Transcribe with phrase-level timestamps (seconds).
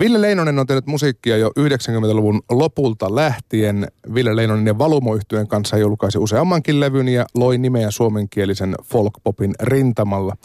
[0.00, 3.88] Ville Leinonen on tehnyt musiikkia jo 90-luvun lopulta lähtien.
[4.14, 5.10] Ville Leinonen ja valumo
[5.48, 10.36] kanssa julkaisi useammankin levyn ja loi nimeä suomenkielisen folkpopin rintamalla.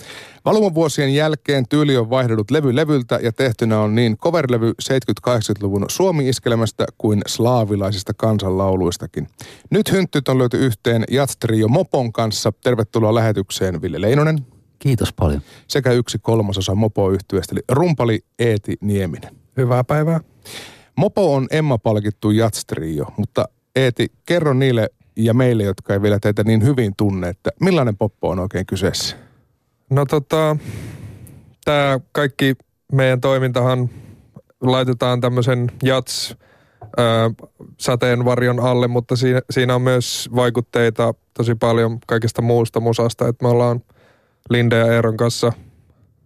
[0.45, 6.85] Valumon vuosien jälkeen tyyli on vaihdellut levy levyltä ja tehtynä on niin coverlevy 70-80-luvun suomi-iskelemästä
[6.97, 9.27] kuin slaavilaisista kansanlauluistakin.
[9.69, 12.53] Nyt hynttyt on löyty yhteen Jatstrio Mopon kanssa.
[12.63, 14.45] Tervetuloa lähetykseen Ville Leinonen.
[14.79, 15.41] Kiitos paljon.
[15.67, 19.40] Sekä yksi kolmasosa Mopo-yhtyeestä, eli rumpali Eeti Nieminen.
[19.61, 20.19] Hyvää päivää.
[20.95, 26.63] Mopo on Emma-palkittu jatstrio, mutta Eeti, kerro niille ja meille, jotka ei vielä teitä niin
[26.63, 29.15] hyvin tunne, että millainen poppo on oikein kyseessä?
[29.89, 30.57] No tota,
[31.65, 32.55] tämä kaikki
[32.93, 33.89] meidän toimintahan
[34.61, 36.35] laitetaan tämmöisen jats
[37.77, 43.49] sateenvarjon alle, mutta siinä, siinä on myös vaikutteita tosi paljon kaikesta muusta musasta, että me
[43.49, 43.81] ollaan
[44.49, 45.53] Linde ja Eeron kanssa–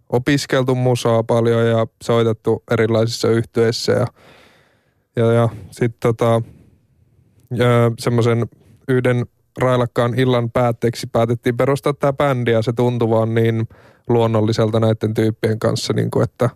[0.08, 4.06] opiskeltu musaa paljon ja soitettu erilaisissa yhtyeissä ja,
[5.16, 6.42] ja, ja sitten tota,
[7.98, 8.46] semmoisen
[8.88, 9.26] yhden
[9.58, 13.68] railakkaan illan päätteeksi päätettiin perustaa tämä bändi ja se tuntui vaan niin
[14.08, 16.50] luonnolliselta näiden tyyppien kanssa, niin kuin, että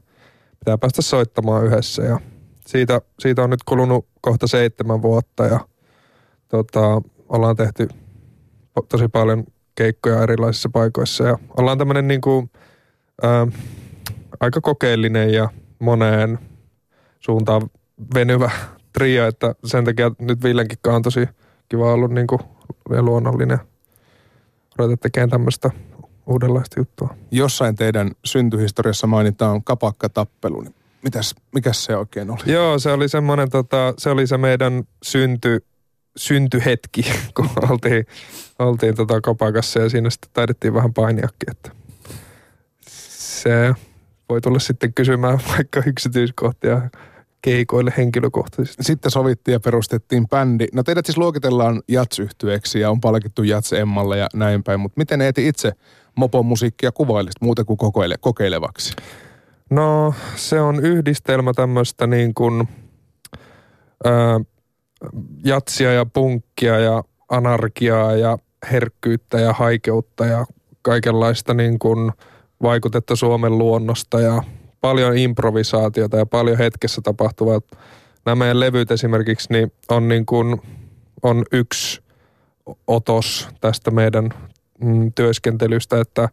[0.59, 2.03] pitää päästä soittamaan yhdessä.
[2.03, 2.21] Ja
[2.67, 5.61] siitä, siitä on nyt kulunut kohta seitsemän vuotta ja
[6.49, 7.89] tota, ollaan tehty
[8.89, 12.51] tosi paljon keikkoja erilaisissa paikoissa ja ollaan tämmöinen niin kuin
[13.23, 13.47] ää,
[14.41, 16.39] aika kokeellinen ja moneen
[17.21, 17.71] suuntaan
[18.15, 18.51] venyvä
[18.93, 21.29] trio, että sen takia nyt Villenkin on tosi
[21.69, 22.41] kiva ollut niin kuin,
[22.91, 23.59] ja luonnollinen
[24.77, 25.71] ruveta tekemään tämmöistä
[26.27, 27.15] uudenlaista juttua.
[27.31, 32.53] Jossain teidän syntyhistoriassa mainitaan kapakkatappelu, niin mitäs, mikäs se oikein oli?
[32.53, 35.65] Joo, se oli semmoinen, tota, se oli se meidän synty,
[36.17, 37.03] syntyhetki,
[37.37, 38.07] kun oltiin,
[38.59, 41.71] oltiin tota kapakassa ja siinä sitten taidettiin vähän painiakin, että
[43.43, 43.75] se
[44.29, 46.91] voi tulla sitten kysymään vaikka yksityiskohtia
[47.43, 48.83] keikoille henkilökohtaisesti.
[48.83, 50.67] Sitten sovittiin ja perustettiin bändi.
[50.73, 52.19] No teidät siis luokitellaan jats
[52.75, 55.73] ja on palkittu jats Emmalle ja näin päin, mutta miten Eeti itse
[56.15, 58.97] mopon musiikkia kuvailisit muuten kuin kokeile, kokeilevaksi?
[59.71, 62.69] No se on yhdistelmä tämmöistä niin kuin
[64.05, 64.41] ää,
[65.45, 68.39] jatsia ja punkkia ja anarkiaa ja
[68.73, 70.47] herkkyyttä ja haikeutta ja
[70.83, 72.13] kaikenlaista niin kuin–
[72.63, 74.43] vaikutetta Suomen luonnosta ja
[74.81, 77.61] paljon improvisaatiota ja paljon hetkessä tapahtuvaa.
[78.27, 80.63] Nämä meidän levyt esimerkiksi niin on, niin kuin,
[81.23, 82.03] on yksi
[82.87, 84.31] otos tästä meidän
[84.85, 86.29] mm, työskentelystä, että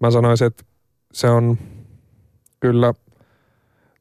[0.00, 0.64] mä sanoisin, että
[1.12, 1.58] se on
[2.60, 2.94] kyllä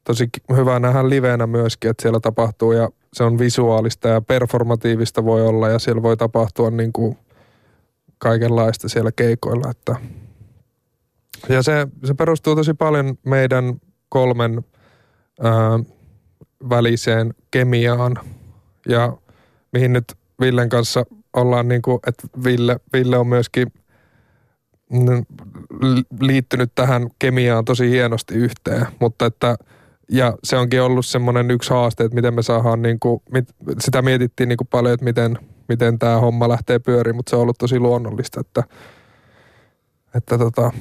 [0.03, 5.47] tosi hyvä nähdä liveenä myöskin, että siellä tapahtuu ja se on visuaalista ja performatiivista voi
[5.47, 7.18] olla ja siellä voi tapahtua niin kuin
[8.18, 9.96] kaikenlaista siellä keikoilla, että
[11.50, 14.63] ja se, se perustuu tosi paljon meidän kolmen
[15.44, 15.79] ää,
[16.69, 18.16] väliseen kemiaan.
[18.88, 19.18] Ja
[19.74, 23.74] mihin nyt Villen kanssa ollaan niin kuin, että Ville, Ville on myöskin
[24.91, 25.25] mm,
[26.19, 29.56] liittynyt tähän kemiaan tosi hienosti yhteen, mutta että
[30.12, 34.02] ja se onkin ollut semmoinen yksi haaste, että miten me saadaan, niin kuin, mit, sitä
[34.02, 35.38] mietittiin niin kuin paljon, että miten,
[35.68, 38.63] miten tämä homma lähtee pyöriin, mutta se on ollut tosi luonnollista, että,
[40.16, 40.72] että tota,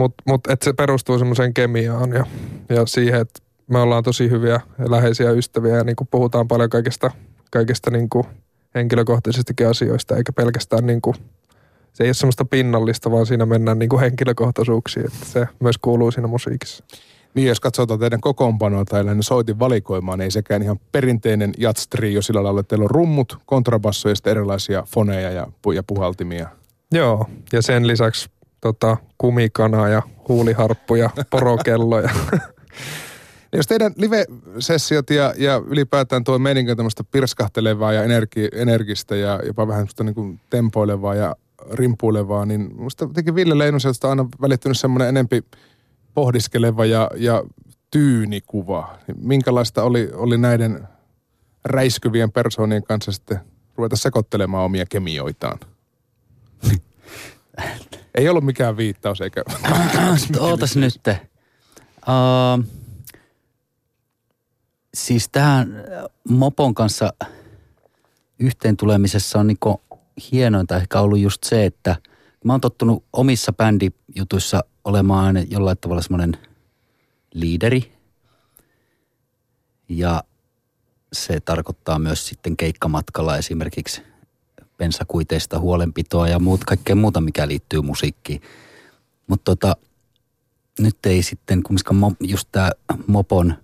[0.00, 2.26] mutta mut, et se perustuu semmoiseen kemiaan ja,
[2.68, 6.70] ja siihen, että me ollaan tosi hyviä ja läheisiä ystäviä ja niin kuin puhutaan paljon
[6.70, 7.10] kaikista,
[7.50, 8.24] kaikista niin kuin
[8.74, 11.16] henkilökohtaisistakin asioista, eikä pelkästään niin kuin,
[11.92, 16.10] se ei ole semmoista pinnallista, vaan siinä mennään niin kuin henkilökohtaisuuksiin, että se myös kuuluu
[16.10, 16.84] siinä musiikissa.
[17.34, 22.22] Niin, jos katsotaan teidän kokoonpanoa tai ne soitin valikoimaan, niin ei sekään ihan perinteinen jatstrio
[22.22, 26.48] sillä lailla, että teillä on rummut, kontrabassoja ja sitten erilaisia foneja ja, ja puhaltimia.
[26.92, 32.10] Joo, ja sen lisäksi tota, kumikanaa ja huuliharppu ja porokelloja.
[33.52, 39.68] Jos teidän live-sessiot ja, ja ylipäätään tuo meininki tämmöistä pirskahtelevaa ja energi, energistä ja jopa
[39.68, 41.36] vähän semmoista niin tempoilevaa ja
[41.72, 45.44] rimpuilevaa, niin musta jotenkin Ville Leinoselta on aina välittynyt semmoinen enempi
[46.14, 47.44] pohdiskeleva ja, ja
[47.90, 48.98] tyyni kuva.
[49.16, 50.88] Minkälaista oli, oli näiden
[51.64, 53.40] räiskyvien persoonien kanssa sitten
[53.76, 55.58] ruveta sekoittelemaan omia kemioitaan?
[58.14, 59.44] Ei ollut mikään viittaus eikä...
[60.40, 61.00] Ootas nyt.
[61.06, 62.64] Uh,
[64.94, 65.84] siis tähän
[66.28, 67.12] Mopon kanssa
[68.38, 69.80] yhteen tulemisessa on niinku
[70.32, 71.96] hienointa ehkä ollut just se, että
[72.44, 76.36] mä oon tottunut omissa bändijutuissa olemaan jollain tavalla semmoinen
[77.34, 77.92] liideri.
[79.88, 80.24] Ja
[81.12, 84.02] se tarkoittaa myös sitten keikkamatkalla esimerkiksi
[84.80, 88.42] bensakuiteista huolenpitoa ja muut, kaikkea muuta, mikä liittyy musiikkiin.
[89.26, 89.76] Mutta tota,
[90.78, 92.70] nyt ei sitten kumminkaan just tämä
[93.06, 93.54] Mopon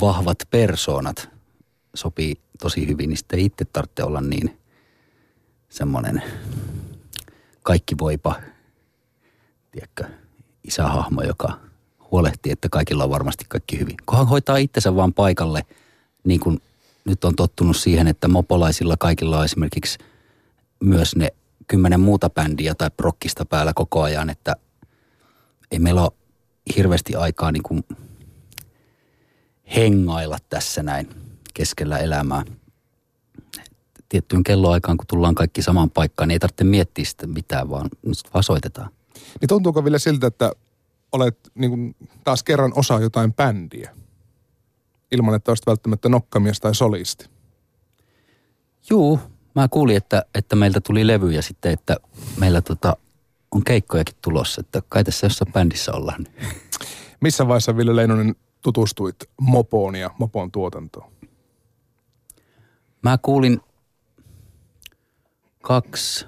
[0.00, 1.28] vahvat persoonat
[1.94, 4.58] sopii tosi hyvin, niin sitten itse tarvitsee olla niin
[5.68, 6.22] semmoinen
[7.62, 8.34] kaikki voipa,
[9.70, 10.04] tiedätkö,
[10.64, 11.58] isähahmo, joka
[12.10, 13.96] huolehtii, että kaikilla on varmasti kaikki hyvin.
[14.06, 15.62] Kunhan hoitaa itsensä vaan paikalle,
[16.24, 16.60] niin kuin
[17.04, 19.98] nyt on tottunut siihen, että mopolaisilla kaikilla on esimerkiksi
[20.80, 21.28] myös ne
[21.66, 24.56] kymmenen muuta bändiä tai prokkista päällä koko ajan, että
[25.70, 26.12] ei meillä ole
[26.76, 27.84] hirveästi aikaa niin kuin
[29.76, 31.08] hengailla tässä näin
[31.54, 32.42] keskellä elämää.
[34.08, 37.90] Tiettyyn kelloaikaan, kun tullaan kaikki samaan paikkaan, niin ei tarvitse miettiä sitä mitään, vaan
[38.34, 38.90] vaan soitetaan.
[39.40, 40.52] Niin tuntuuko vielä siltä, että
[41.12, 43.96] olet niin kuin taas kerran osa jotain bändiä?
[45.12, 47.26] Ilman, että olisit välttämättä nokkamies tai solisti.
[48.90, 49.20] Juu,
[49.54, 51.96] mä kuulin, että, että meiltä tuli levyjä sitten, että
[52.36, 52.96] meillä tota,
[53.50, 56.26] on keikkojakin tulossa, että kai tässä jossain bändissä ollaan.
[57.20, 61.12] Missä vaiheessa Ville Leinonen tutustuit Mopoon ja Mopon tuotantoon?
[63.02, 63.60] Mä kuulin
[65.62, 66.26] kaksi,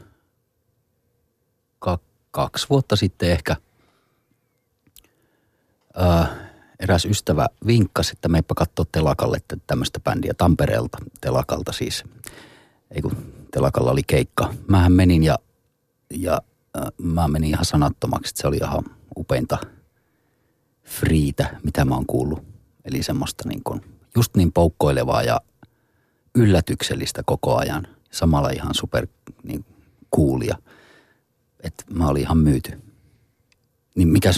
[1.79, 1.99] ka,
[2.31, 3.56] kaksi vuotta sitten ehkä
[5.94, 6.37] ää,
[6.81, 12.05] eräs ystävä vinkkasi, että meipä katsoa telakalle tämmöistä bändiä Tampereelta, telakalta siis.
[12.96, 13.16] Ei kun
[13.50, 14.54] telakalla oli keikka.
[14.69, 15.38] Mähän menin ja,
[16.10, 16.40] ja
[16.75, 18.84] ää, mä menin ihan sanattomaksi, että se oli ihan
[19.16, 19.58] upeinta
[20.84, 22.44] friitä, mitä mä oon kuullut.
[22.84, 23.81] Eli semmoista niin kuin,
[24.16, 25.40] just niin poukkoilevaa ja
[26.34, 27.88] yllätyksellistä koko ajan.
[28.10, 29.06] Samalla ihan super
[29.43, 29.64] niin,
[30.10, 30.58] kuulia.
[31.60, 32.81] Että mä olin ihan myyty.
[33.96, 34.31] Niin mikä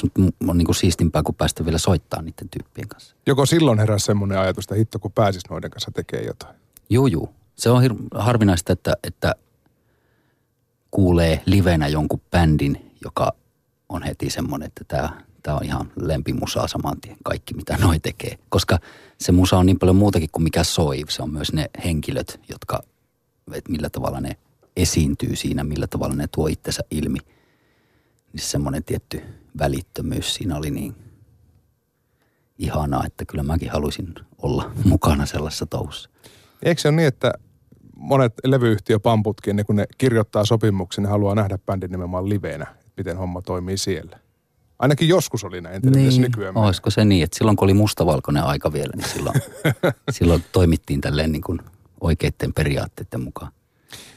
[0.48, 3.16] on niin kuin siistimpää, kun päästä vielä soittaa niiden tyyppien kanssa.
[3.26, 6.56] Joko silloin heräsi semmoinen ajatus, että hitto kun pääsis noiden kanssa tekee jotain?
[6.90, 7.37] Juu, juu.
[7.58, 9.34] Se on hir- harvinaista, että, että
[10.90, 13.32] kuulee livenä jonkun bändin, joka
[13.88, 18.38] on heti semmoinen, että tämä, tämä on ihan lempimusaa saman tien, kaikki mitä noi tekee.
[18.48, 18.78] Koska
[19.18, 21.04] se musa on niin paljon muutakin kuin mikä soi.
[21.08, 22.82] Se on myös ne henkilöt, jotka,
[23.52, 24.36] että millä tavalla ne
[24.76, 27.18] esiintyy siinä, millä tavalla ne tuo itsensä ilmi.
[28.32, 29.22] Niin semmoinen tietty
[29.58, 30.94] välittömyys siinä oli niin
[32.58, 36.10] ihanaa, että kyllä mäkin haluaisin olla mukana sellaisessa touhussa.
[36.62, 37.32] Eikö se ole niin, että
[37.98, 42.66] monet levyyhtiöpamputkin, ne kun ne kirjoittaa sopimuksen, ne haluaa nähdä bändin nimenomaan liveenä,
[42.96, 44.18] miten homma toimii siellä?
[44.78, 47.74] Ainakin joskus oli näin, en tiedä, niin, nykyään olisiko se niin, että silloin kun oli
[47.74, 49.40] mustavalkoinen aika vielä, niin silloin,
[50.10, 51.60] silloin toimittiin tälleen niin kuin
[52.00, 53.52] oikeiden periaatteiden mukaan.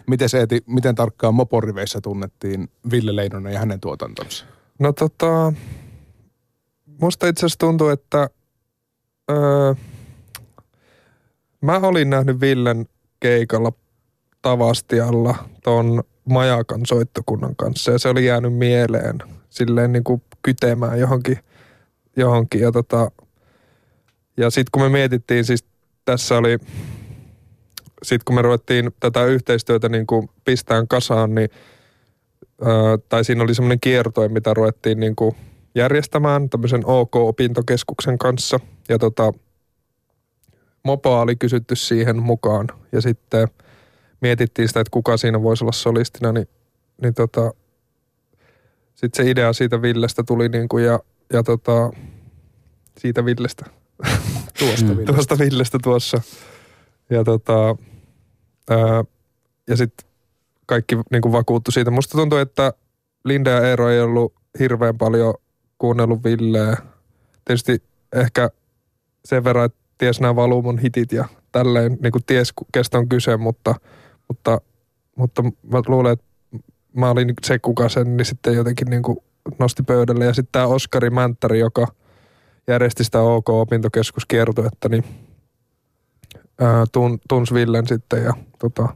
[0.08, 4.46] Miten se, Eeti, miten tarkkaan Moporiveissä tunnettiin Ville Leinonen ja hänen tuotantonsa?
[4.80, 5.54] No tota,
[7.02, 8.30] musta itse asiassa tuntuu, että
[9.32, 9.74] öö,
[11.62, 12.86] mä olin nähnyt Villen
[13.22, 13.72] keikalla
[14.42, 19.16] Tavastialla ton Majakan soittokunnan kanssa ja se oli jäänyt mieleen
[19.50, 21.38] silleen niin kuin kytemään johonkin,
[22.16, 23.12] johonkin ja tota,
[24.38, 25.66] ja sitten kun me mietittiin, siis
[26.06, 26.58] tässä oli,
[28.04, 31.50] sitten kun me ruvettiin tätä yhteistyötä niin kuin pistään kasaan, niin
[32.62, 35.36] ää, tai siinä oli semmoinen kiertoe, mitä ruvettiin niin kuin
[35.76, 38.60] järjestämään tämmöisen OK-opintokeskuksen kanssa.
[38.90, 39.34] Ja tota,
[40.84, 43.48] Mopoa oli kysytty siihen mukaan ja sitten
[44.22, 46.48] mietittiin sitä, että kuka siinä voisi olla solistina, niin,
[47.02, 47.54] niin tota,
[48.96, 51.00] sitten se idea siitä Villestä tuli niin kuin ja,
[51.34, 51.92] ja tota,
[52.98, 53.66] siitä Villestä.
[54.60, 55.14] Tuosta Villestä.
[55.14, 56.22] tuosta Villestä tuossa.
[57.10, 57.76] Ja tota,
[58.70, 59.04] ää,
[59.68, 60.10] ja sitten
[60.66, 61.92] kaikki niin kuin vakuuttu siitä.
[61.92, 62.74] Musta tuntuu, että
[63.24, 65.34] Linda ja Eero ei ollut hirveän paljon
[65.78, 66.78] kuunnellut Villeä.
[67.46, 68.50] Tietysti ehkä
[69.26, 73.38] sen verran, että ties nämä Valumon hitit ja tälleen niin kuin ties kestä on kyse,
[73.38, 73.76] mutta,
[74.28, 74.62] mutta,
[75.16, 76.26] mutta mä luulen, että
[76.94, 79.18] mä olin se, kuka sen niin sitten jotenkin niin kuin
[79.60, 80.26] nosti pöydälle.
[80.26, 81.88] Ja sitten tämä Oskari Mänttäri, joka
[82.68, 85.04] järjesti sitä OK-opintokeskuskiertuetta, niin
[86.60, 88.90] ää, tun, tunsi Villen sitten ja tota,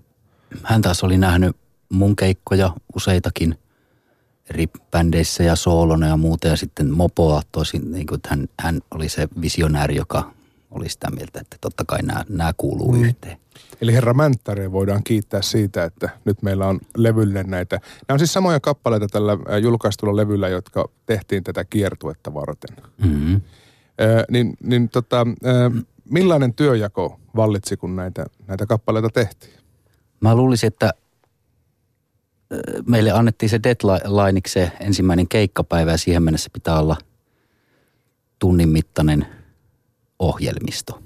[0.63, 1.55] Hän taas oli nähnyt
[1.89, 3.55] mun keikkoja useitakin
[4.50, 9.09] eri bändeissä ja soolona ja muuta ja sitten Mopoa tosin, niin kuin, hän, hän oli
[9.09, 10.35] se visionääri, joka
[10.72, 13.03] oli sitä mieltä, että totta kai nämä, nämä kuuluu mm.
[13.03, 13.38] yhteen.
[13.81, 17.75] Eli herra Mänttäreen voidaan kiittää siitä, että nyt meillä on levyllinen näitä.
[17.75, 22.75] Nämä on siis samoja kappaleita tällä äh, julkaistulla levyllä, jotka tehtiin tätä kiertuetta varten.
[22.98, 23.41] Mm-hmm.
[24.01, 25.72] Ö, niin niin tota, ö,
[26.10, 29.53] millainen työjako vallitsi, kun näitä, näitä kappaleita tehtiin?
[30.22, 30.91] Mä luulisin, että
[32.88, 36.98] meille annettiin se deadlineiksi se ensimmäinen keikkapäivä ja siihen mennessä pitää olla
[38.39, 39.27] tunnin mittainen
[40.19, 41.01] ohjelmisto.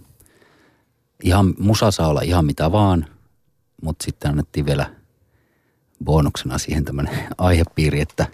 [1.24, 3.06] Ihan, musa saa olla ihan mitä vaan,
[3.82, 4.96] mutta sitten annettiin vielä
[6.04, 8.28] bonuksena siihen tämmöinen aihepiiri, että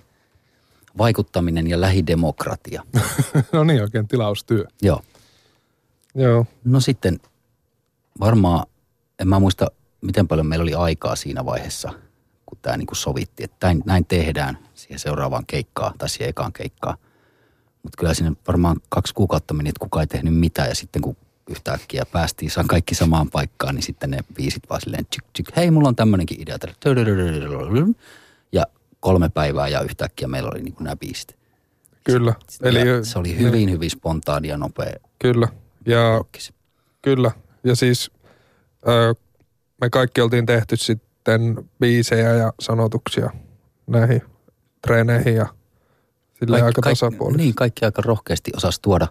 [0.98, 2.84] vaikuttaminen ja lähidemokratia.
[3.52, 4.66] no niin, oikein tilaustyö.
[4.82, 5.02] Joo.
[6.16, 6.46] Joo.
[6.64, 7.20] No sitten
[8.20, 8.66] varmaan,
[9.20, 9.68] en mä muista
[10.06, 11.94] miten paljon meillä oli aikaa siinä vaiheessa,
[12.46, 16.98] kun tämä niin sovittiin, että näin, näin tehdään siihen seuraavaan keikkaan tai siihen ekaan keikkaan.
[17.86, 21.18] Mutta kyllä sinne varmaan kaksi kuukautta meni, että kukaan ei tehnyt mitään ja sitten kun
[21.50, 25.72] yhtäkkiä päästiin, saan kaikki samaan paikkaan, niin sitten ne viisit vaan silleen, tsyk, tsyk, hei
[25.72, 26.58] mulla on tämmöinenkin idea.
[28.52, 28.66] Ja
[29.00, 31.36] kolme päivää ja yhtäkkiä meillä oli niin nämä biisit.
[32.04, 32.34] Kyllä.
[32.62, 33.72] Eli, se oli hyvin, niin.
[33.72, 34.94] hyvin spontaani ja nopea.
[35.20, 35.48] Kyllä.
[35.86, 36.24] Ja,
[37.02, 37.32] kyllä.
[37.64, 38.12] Ja siis
[39.82, 43.30] me kaikki oltiin tehty sitten biisejä ja sanotuksia
[43.88, 44.22] näihin
[44.82, 45.48] treeneihin ja
[46.40, 47.44] sillä aika tasapuolisesti.
[47.44, 49.08] Niin, kaikki aika rohkeasti osas tuoda,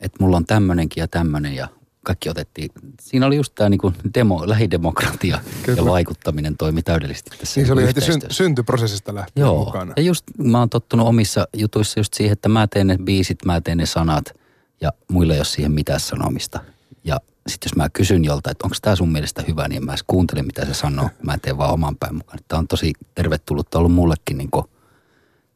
[0.00, 1.68] että mulla on tämmönenkin ja tämmönen ja
[2.04, 2.70] kaikki otettiin.
[3.00, 5.80] Siinä oli just tämä niinku demo, lähidemokratia Kyllä.
[5.80, 9.64] ja vaikuttaminen toimi täydellisesti tässä Niin se oli heti syntyprosessista lähtien Joo.
[9.64, 9.92] mukana.
[9.96, 13.60] Ja just mä oon tottunut omissa jutuissa just siihen, että mä teen ne biisit, mä
[13.60, 14.34] teen ne sanat
[14.80, 16.60] ja muilla ei ole siihen mitään sanomista.
[17.04, 20.04] Ja sitten jos mä kysyn jolta, että onko tämä sun mielestä hyvä, niin mä edes
[20.06, 21.08] kuuntelen mitä se sanoo.
[21.22, 22.38] Mä teen vaan oman päin mukaan.
[22.48, 24.50] Tämä on tosi tervetullutta ollut mullekin niin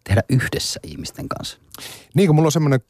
[0.04, 1.58] tehdä yhdessä ihmisten kanssa.
[2.14, 2.80] Niin kuin mulla on semmoinen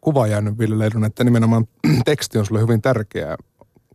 [0.00, 1.68] kuva jäänyt Ville Leidun, että nimenomaan
[2.04, 3.36] teksti on sulle hyvin tärkeää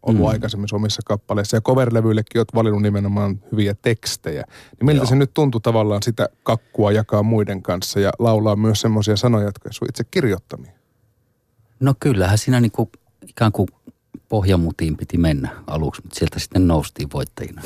[0.01, 0.27] ollut mm.
[0.27, 1.57] aikaisemmin omissa kappaleissa.
[1.57, 4.43] Ja coverlevyillekin olet valinnut nimenomaan hyviä tekstejä.
[4.47, 5.05] Niin miltä Joo.
[5.05, 9.69] se nyt tuntuu tavallaan sitä kakkua jakaa muiden kanssa ja laulaa myös semmoisia sanoja, jotka
[9.71, 10.71] sun itse kirjoittamia?
[11.79, 12.89] No kyllähän siinä niinku
[13.27, 13.67] ikään kuin
[14.29, 17.61] pohjamutiin piti mennä aluksi, mutta sieltä sitten noustiin voittajina.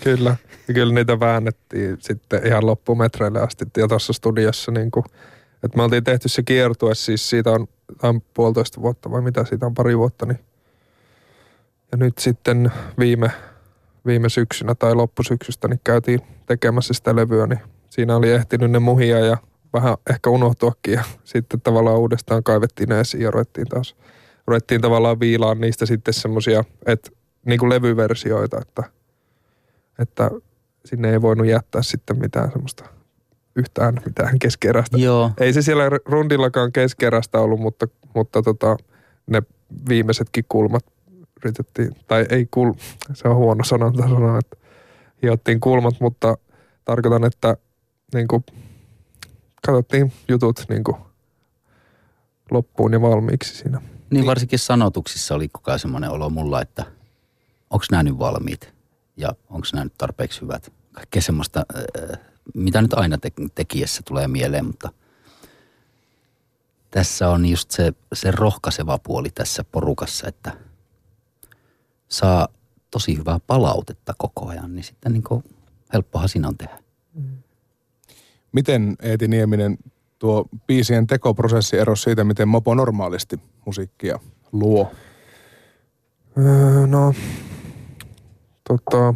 [0.00, 0.36] Kyllä,
[0.72, 5.04] kyllä niitä väännettiin sitten ihan loppumetreille asti ja tuossa studiossa niin kuin,
[5.62, 7.66] että me oltiin tehty se kiertue, siis siitä on,
[8.02, 10.38] on puolitoista vuotta vai mitä, siitä on pari vuotta, niin
[11.92, 13.30] ja nyt sitten viime,
[14.06, 19.18] viime syksynä tai loppusyksystä niin käytiin tekemässä sitä levyä, niin siinä oli ehtinyt ne muhia
[19.18, 19.36] ja
[19.72, 23.94] vähän ehkä unohtuakin ja sitten tavallaan uudestaan kaivettiin ne esiin ja ruvettiin taas–
[24.46, 27.10] ruvettiin tavallaan viilaan niistä sitten semmoisia, että
[27.44, 28.82] niin kuin levyversioita, että,
[29.98, 30.30] että
[30.84, 32.84] sinne ei voinut jättää sitten mitään semmoista
[33.56, 34.98] yhtään mitään keskerästä.
[34.98, 35.30] Joo.
[35.40, 38.76] Ei se siellä rundillakaan keskerästä ollut, mutta, mutta tota,
[39.26, 39.42] ne
[39.88, 40.84] viimeisetkin kulmat
[41.44, 42.72] yritettiin, tai ei kul,
[43.12, 44.56] se on huono sanonta sanoa, että
[45.22, 46.38] hiottiin kulmat, mutta
[46.84, 47.56] tarkoitan, että
[48.14, 48.44] niin kuin,
[49.66, 50.96] katsottiin jutut niin kuin,
[52.50, 53.78] loppuun ja valmiiksi siinä.
[53.78, 56.84] Niin, niin varsinkin sanotuksissa oli koko ajan semmoinen olo mulla, että
[57.70, 58.72] onko nämä nyt valmiit
[59.16, 60.72] ja onko nämä nyt tarpeeksi hyvät.
[60.94, 62.18] Kaikkea semmoista, äh,
[62.54, 64.92] mitä nyt aina te- tekijässä tulee mieleen, mutta
[66.90, 70.56] tässä on just se, se rohkaiseva puoli tässä porukassa, että
[72.08, 72.48] saa
[72.90, 75.44] tosi hyvää palautetta koko ajan, niin sitten niin kuin
[75.92, 76.78] helppohan siinä on tehdä.
[77.14, 77.36] Mm.
[78.52, 79.78] Miten Eeti Nieminen
[80.18, 84.18] tuo biisien tekoprosessi erosi siitä, miten Mopo normaalisti musiikkia
[84.52, 84.92] luo?
[86.38, 87.14] Öö, no,
[88.68, 89.14] tota...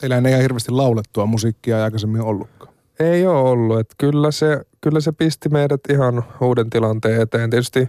[0.00, 2.74] Teillä ei ihan hirveästi laulettua musiikkia aikaisemmin ollutkaan.
[3.00, 3.80] Ei ole ollut.
[3.80, 7.50] Että kyllä, se, kyllä se pisti meidät ihan uuden tilanteen eteen.
[7.50, 7.88] Tietysti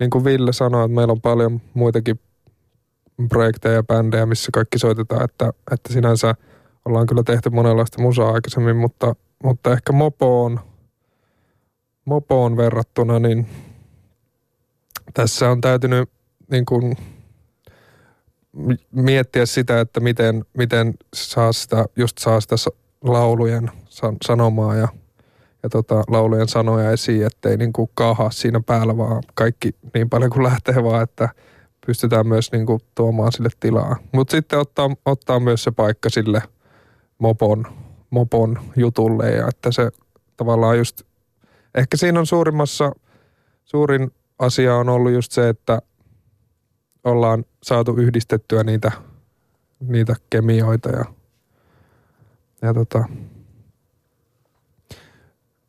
[0.00, 2.20] niin kuin Ville sanoi, että meillä on paljon muitakin
[3.28, 6.34] projekteja ja bändejä, missä kaikki soitetaan, että, että sinänsä
[6.84, 10.60] ollaan kyllä tehty monenlaista musaa aikaisemmin, mutta, mutta ehkä Mopo on–
[12.06, 13.46] mopoon verrattuna, niin
[15.14, 16.10] tässä on täytynyt
[16.50, 16.96] niin kuin
[18.92, 22.56] miettiä sitä, että miten, miten saa sitä, just saa sitä
[23.04, 23.70] laulujen
[24.26, 24.88] sanomaa ja,
[25.62, 30.30] ja tota, laulujen sanoja esiin, ettei niin kuin kaahaa siinä päällä, vaan kaikki niin paljon
[30.30, 31.28] kuin lähtee vaan, että
[31.86, 33.96] pystytään myös niin kuin tuomaan sille tilaa.
[34.12, 36.42] Mutta sitten ottaa, ottaa myös se paikka sille
[37.18, 37.66] mopon,
[38.10, 39.90] mopon jutulle ja että se
[40.36, 41.02] tavallaan just
[41.74, 42.92] ehkä siinä on suurimmassa,
[43.64, 45.82] suurin asia on ollut just se, että
[47.06, 48.92] ollaan saatu yhdistettyä niitä,
[49.80, 51.04] niitä kemioita ja,
[52.62, 53.04] ja tota,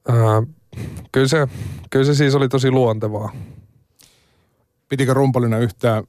[0.08, 0.44] ää,
[1.12, 1.48] kyllä, se,
[1.90, 3.32] kyllä se siis oli tosi luontevaa.
[4.90, 6.04] Pitikö rumpalina yhtään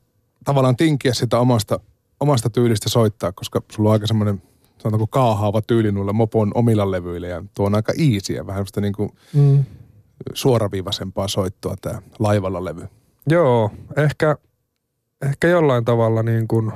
[0.45, 1.81] tavallaan tinkiä sitä omasta,
[2.21, 4.43] omasta tyylistä soittaa, koska sulla on aika semmoinen
[4.79, 8.93] sanotaanko kaahaava tyyli noilla mopon omilla levyillä ja tuo on aika easyä, vähän sitä niin
[8.93, 9.65] kuin mm
[10.35, 12.89] suoraviivaisempaa soittoa tämä laivalla levy.
[13.27, 14.37] Joo, ehkä,
[15.23, 16.73] ehkä jollain tavalla niin kuin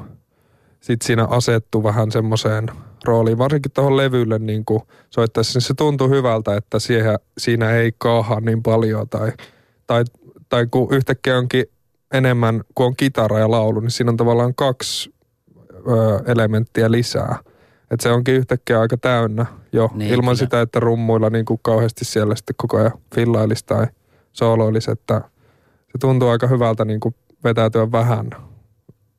[0.80, 2.66] sit siinä asettu vähän semmoiseen
[3.04, 7.92] rooliin, varsinkin tuohon levylle niin kuin soittaessa, niin se tuntui hyvältä, että siihen, siinä ei
[7.98, 9.32] kaaha niin paljon tai,
[9.86, 10.04] tai,
[10.48, 11.64] tai kun yhtäkkiä onkin
[12.12, 15.14] enemmän, kun on kitara ja laulu, niin siinä on tavallaan kaksi
[15.74, 17.38] ö, elementtiä lisää–
[17.92, 20.34] että se onkin yhtäkkiä aika täynnä jo niin, ilman kyllä.
[20.34, 23.86] sitä, että rummuilla niin kuin kauheasti siellä sitten koko ajan fillailisi tai
[24.32, 25.20] sooloilisi, että
[25.92, 28.30] se tuntuu aika hyvältä niin kuin vetäytyä vähän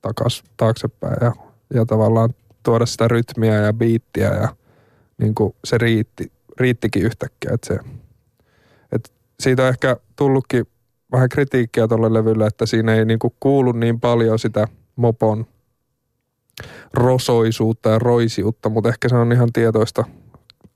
[0.01, 1.31] takas, taaksepäin ja,
[1.73, 2.29] ja tavallaan
[2.63, 4.55] tuoda sitä rytmiä ja biittiä ja
[5.17, 7.51] niin kuin se riitti, riittikin yhtäkkiä.
[7.53, 7.79] Että se,
[8.91, 10.65] että siitä on ehkä tullutkin
[11.11, 15.45] vähän kritiikkiä tuolle levylle, että siinä ei niin kuin kuulu niin paljon sitä mopon
[16.93, 20.03] rosoisuutta ja roisiutta, mutta ehkä se on ihan tietoista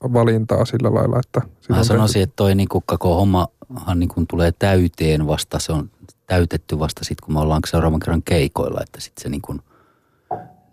[0.02, 1.42] valintaa sillä lailla, että...
[1.68, 5.90] Mä sanoisin, että toi niin koko hommahan niin tulee täyteen vasta, se on
[6.26, 9.62] täytetty vasta sitten, kun me ollaan seuraavan kerran keikoilla, että sitten se niin kuin,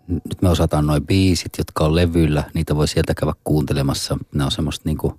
[0.08, 4.18] nyt me osataan noin biisit, jotka on levyllä, niitä voi sieltä käydä kuuntelemassa.
[4.34, 5.14] Ne on semmoista niin kuin,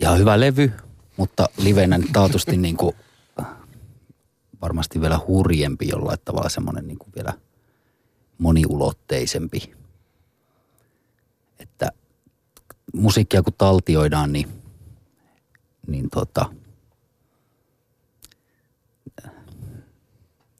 [0.00, 0.72] ihan hyvä levy,
[1.16, 2.96] mutta livenä niin taatusti niin kuin,
[4.62, 7.32] varmasti vielä hurjempi jollain tavalla semmoinen niin kuin vielä
[8.38, 9.74] moniulotteisempi.
[11.58, 11.92] Että
[12.92, 14.48] musiikkia kun taltioidaan, niin,
[15.86, 16.46] niin tota,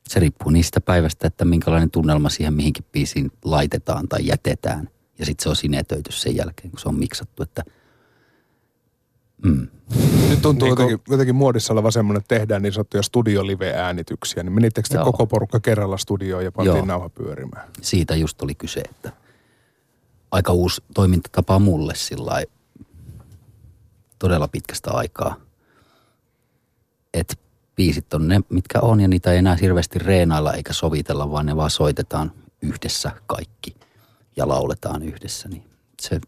[0.09, 4.89] se riippuu niistä päivästä, että minkälainen tunnelma siihen mihinkin biisiin laitetaan tai jätetään.
[5.19, 7.63] Ja sitten se on sinetöity sen jälkeen, kun se on miksattu, että
[9.45, 9.69] mm.
[10.29, 14.43] Nyt tuntuu niin jotenkin, jotenkin muodissa oleva semmoinen, että tehdään niin sanottuja studiolive-äänityksiä.
[14.43, 16.87] Niin menittekö te koko porukka kerralla studioon ja pantiin Joo.
[16.87, 17.69] nauha pyörimään?
[17.81, 19.13] Siitä just oli kyse, että
[20.33, 22.43] aika uusi toimintatapa mulle sillä
[24.19, 25.37] todella pitkästä aikaa.
[27.15, 27.35] Että
[27.77, 31.57] biisit on ne, mitkä on ja niitä ei enää hirveästi reenailla eikä sovitella, vaan ne
[31.57, 33.77] vaan soitetaan yhdessä kaikki
[34.37, 35.49] ja lauletaan yhdessä.
[35.49, 35.65] Niin
[36.01, 36.21] se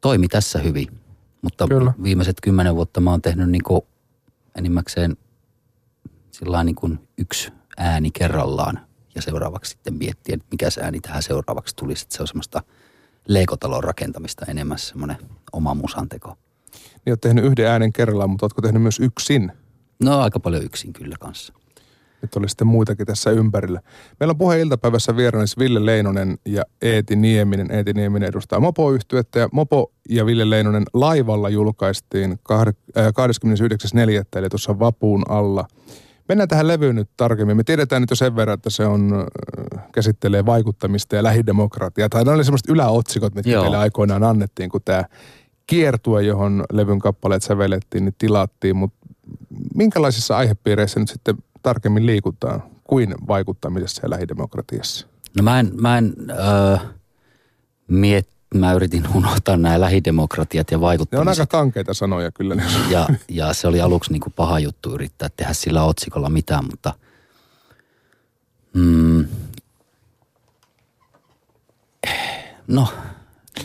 [0.00, 1.00] toimi tässä hyvin,
[1.42, 1.92] mutta Kyllä.
[2.02, 3.62] viimeiset kymmenen vuotta mä oon tehnyt niin
[4.54, 5.16] enimmäkseen
[6.30, 8.87] sillä niin kuin yksi ääni kerrallaan
[9.18, 12.02] ja seuraavaksi sitten miettiä, että mikä se ääni tähän seuraavaksi tulisi.
[12.02, 12.62] Että se on semmoista
[13.28, 15.16] leikotalon rakentamista enemmän semmoinen
[15.52, 16.28] oma musanteko.
[17.04, 19.52] Niin olet tehnyt yhden äänen kerrallaan, mutta oletko tehnyt myös yksin?
[20.02, 21.52] No aika paljon yksin kyllä kanssa.
[22.22, 23.80] Nyt oli sitten muitakin tässä ympärillä.
[24.20, 27.70] Meillä on puhe iltapäivässä vieraana Ville Leinonen ja Eeti Nieminen.
[27.70, 28.92] Eeti Nieminen edustaa mopo
[29.34, 32.56] ja Mopo ja Ville Leinonen laivalla julkaistiin 29.4.
[34.16, 35.64] Äh, eli tuossa vapuun alla.
[36.28, 37.56] Mennään tähän levyyn nyt tarkemmin.
[37.56, 39.26] Me tiedetään nyt jo sen verran, että se on,
[39.92, 42.08] käsittelee vaikuttamista ja lähidemokratiaa.
[42.08, 43.62] Tai ne oli semmoiset yläotsikot, mitkä Joo.
[43.62, 45.04] meille aikoinaan annettiin, kun tämä
[45.66, 48.76] kiertue, johon levyn kappaleet sävellettiin, niin tilattiin.
[48.76, 48.98] Mutta
[49.74, 55.06] minkälaisissa aihepiireissä nyt sitten tarkemmin liikutaan kuin vaikuttamisessa ja lähidemokratiassa?
[55.36, 56.80] No mä en, mä en äh,
[57.88, 61.26] miet, mä yritin unohtaa nämä lähidemokratiat ja vaikuttamiset.
[61.26, 62.62] Ne on aika kankeita sanoja kyllä.
[62.90, 66.94] Ja, ja se oli aluksi niin kuin paha juttu yrittää tehdä sillä otsikolla mitään, mutta
[68.74, 69.28] mm,
[72.68, 72.88] no,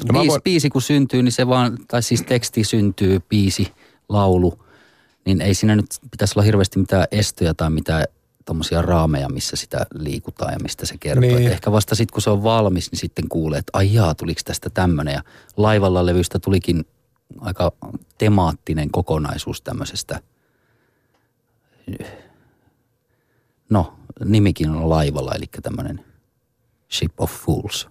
[0.08, 0.42] no biisi, voin...
[0.42, 3.74] biisi kun syntyy, niin se vaan, tai siis teksti syntyy, biisi,
[4.10, 4.66] laulu,
[5.26, 8.06] niin ei siinä nyt pitäisi olla hirveästi mitään estoja tai mitään
[8.46, 11.22] tuommoisia raameja, missä sitä liikutaan ja mistä se kertoo.
[11.22, 11.52] Niin.
[11.52, 14.70] ehkä vasta sitten, kun se on valmis, niin sitten kuulee, että ai jaa, tuliko tästä
[14.70, 15.14] tämmöinen.
[15.14, 15.24] Ja
[15.58, 16.86] laivalla levystä tulikin
[17.40, 17.72] aika
[18.18, 20.20] temaattinen kokonaisuus tämmöisestä.
[23.70, 23.94] No,
[24.26, 26.06] nimikin on laivalla, eli tämmöinen
[26.92, 27.90] Ship of Fools.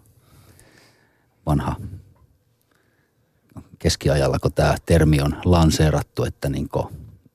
[1.47, 1.77] Vanha
[3.79, 6.69] keskiajalla, kun tämä termi on lanseerattu, että niin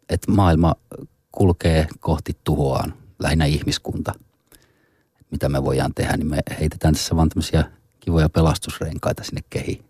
[0.09, 0.75] että maailma
[1.31, 4.13] kulkee kohti tuhoaan, lähinnä ihmiskunta.
[5.31, 7.63] Mitä me voidaan tehdä, niin me heitetään tässä vaan tämmöisiä
[7.99, 9.85] kivoja pelastusrenkaita sinne kehiin.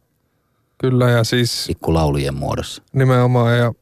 [0.78, 1.63] Kyllä ja siis...
[1.68, 2.84] Pikkulaulujen muodossa.
[2.94, 3.74] Nimenomaan ja,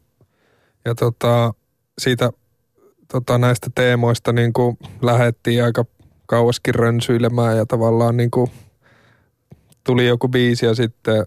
[0.85, 1.53] ja tota,
[1.99, 2.31] siitä
[3.11, 5.85] tota, näistä teemoista niin kuin lähettiin aika
[6.25, 8.51] kauaskin rönsyilemään ja tavallaan niin kuin
[9.83, 11.25] tuli joku biisi ja sitten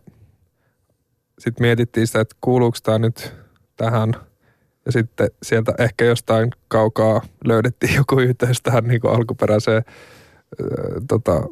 [1.39, 3.33] sit mietittiin sitä, että kuuluuko tämä nyt
[3.77, 4.13] tähän–
[4.89, 11.43] ja sitten sieltä ehkä jostain kaukaa löydettiin joku yhteys tähän niin kuin alkuperäiseen äh, tota,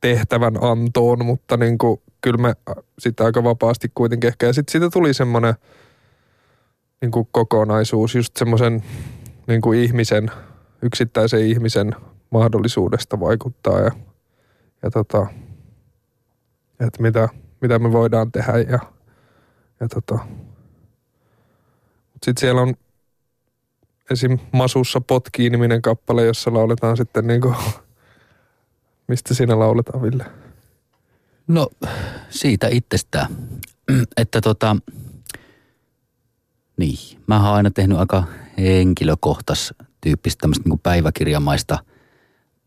[0.00, 2.54] tehtävän antoon, mutta niin kuin, kyllä me
[2.98, 4.46] sitten aika vapaasti kuitenkin ehkä.
[4.46, 5.54] Ja sitten siitä tuli semmoinen
[7.00, 8.82] niin kuin kokonaisuus, just semmoisen
[9.46, 10.30] niin kuin ihmisen,
[10.82, 11.94] yksittäisen ihmisen
[12.30, 13.90] mahdollisuudesta vaikuttaa ja,
[14.82, 15.26] ja tota,
[16.80, 17.28] että mitä,
[17.60, 18.78] mitä me voidaan tehdä ja,
[19.80, 20.18] ja tota,
[22.24, 22.74] sitten siellä on
[24.10, 24.38] esim.
[24.52, 27.54] Masussa potkii-niminen kappale, jossa lauletaan sitten niin kuin,
[29.08, 30.24] mistä siinä lauletaan, Ville?
[31.46, 31.68] No
[32.30, 33.36] siitä itsestään,
[34.16, 34.76] että tota,
[36.76, 38.24] niin, mä oon aina tehnyt aika
[38.58, 41.78] henkilökohtais tyyppistä tämmöistä niin päiväkirjamaista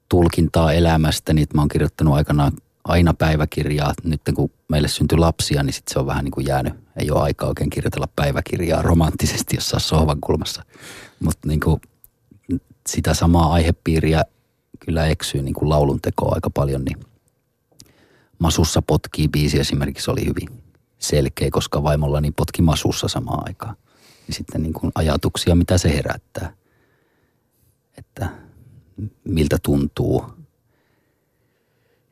[0.10, 2.52] tulkintaa elämästä, niin mä oon kirjoittanut aikanaan
[2.84, 3.94] aina päiväkirjaa.
[4.04, 6.74] Nyt kun meille syntyi lapsia, niin sit se on vähän niin kuin jäänyt.
[7.00, 10.64] Ei ole aikaa oikein kirjoitella päiväkirjaa romanttisesti jossain sohvan kulmassa.
[11.20, 11.82] Mutta niin kuin
[12.88, 14.24] sitä samaa aihepiiriä
[14.86, 16.98] kyllä eksyy niin kuin laulun tekoa aika paljon, niin
[18.40, 20.64] Masussa potkii biisi esimerkiksi oli hyvin
[21.00, 23.76] selkeä, koska vaimolla niin potki Masussa samaan aikaan.
[24.28, 26.54] Ja sitten niin kuin ajatuksia, mitä se herättää.
[27.98, 28.30] Että
[29.24, 30.26] miltä tuntuu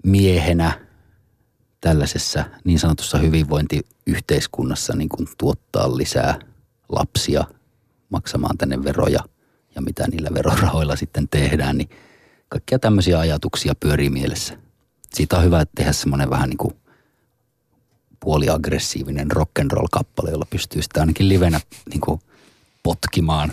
[0.04, 0.87] miehenä
[1.82, 6.40] tällaisessa niin sanotussa hyvinvointiyhteiskunnassa niin kuin tuottaa lisää
[6.90, 7.44] lapsia
[8.10, 9.20] maksamaan tänne veroja
[9.76, 11.90] ja mitä niillä verorahoilla sitten tehdään, niin
[12.50, 14.58] kaikkia tämmöisiä ajatuksia pyörii mielessä.
[15.14, 16.74] Siitä on hyvä tehdä semmoinen vähän niin kuin
[18.20, 21.60] puoliaggressiivinen rock'n'roll-kappale, jolla pystyy sitä ainakin livenä
[21.90, 22.22] niin kuin
[22.84, 23.52] potkimaan,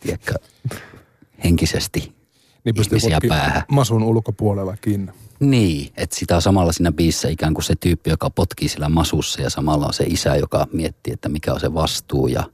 [0.00, 0.34] tiedätkö,
[1.44, 2.14] henkisesti
[2.64, 3.62] niin ihmisiä päähän.
[3.68, 5.12] masun ulkopuolellakin.
[5.40, 9.42] Niin, että sitä on samalla siinä biissä ikään kuin se tyyppi, joka potkii sillä masussa
[9.42, 12.44] ja samalla on se isä, joka miettii, että mikä on se vastuu ja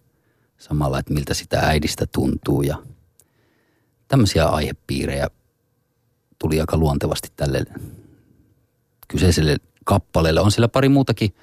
[0.58, 2.82] samalla, että miltä sitä äidistä tuntuu ja
[4.08, 5.28] tämmöisiä aihepiirejä
[6.38, 7.64] tuli aika luontevasti tälle
[9.08, 10.40] kyseiselle kappaleelle.
[10.40, 11.34] On siellä pari muutakin